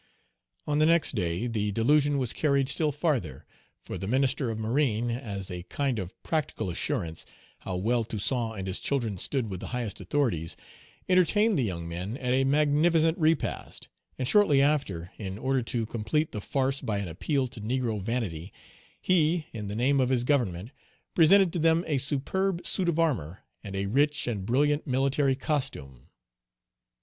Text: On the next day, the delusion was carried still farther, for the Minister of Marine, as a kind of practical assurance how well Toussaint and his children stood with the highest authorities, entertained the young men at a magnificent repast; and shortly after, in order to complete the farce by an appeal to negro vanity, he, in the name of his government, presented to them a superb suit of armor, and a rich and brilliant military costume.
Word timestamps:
On 0.65 0.79
the 0.79 0.87
next 0.87 1.13
day, 1.13 1.45
the 1.45 1.71
delusion 1.71 2.17
was 2.17 2.33
carried 2.33 2.67
still 2.69 2.91
farther, 2.91 3.45
for 3.83 3.99
the 3.99 4.07
Minister 4.07 4.49
of 4.49 4.57
Marine, 4.57 5.11
as 5.11 5.51
a 5.51 5.61
kind 5.69 5.99
of 5.99 6.15
practical 6.23 6.71
assurance 6.71 7.23
how 7.59 7.75
well 7.75 8.03
Toussaint 8.03 8.57
and 8.57 8.65
his 8.65 8.79
children 8.79 9.15
stood 9.19 9.47
with 9.51 9.59
the 9.59 9.67
highest 9.77 10.01
authorities, 10.01 10.57
entertained 11.07 11.55
the 11.55 11.61
young 11.63 11.87
men 11.87 12.17
at 12.17 12.33
a 12.33 12.45
magnificent 12.45 13.15
repast; 13.19 13.89
and 14.17 14.27
shortly 14.27 14.59
after, 14.59 15.11
in 15.19 15.37
order 15.37 15.61
to 15.61 15.85
complete 15.85 16.31
the 16.31 16.41
farce 16.41 16.81
by 16.81 16.97
an 16.97 17.07
appeal 17.07 17.47
to 17.49 17.61
negro 17.61 18.01
vanity, 18.01 18.51
he, 18.99 19.45
in 19.53 19.67
the 19.67 19.75
name 19.75 19.99
of 19.99 20.09
his 20.09 20.23
government, 20.23 20.71
presented 21.13 21.53
to 21.53 21.59
them 21.59 21.83
a 21.85 21.99
superb 21.99 22.65
suit 22.65 22.89
of 22.89 22.97
armor, 22.97 23.43
and 23.63 23.75
a 23.75 23.85
rich 23.85 24.25
and 24.25 24.47
brilliant 24.47 24.87
military 24.87 25.35
costume. 25.35 26.07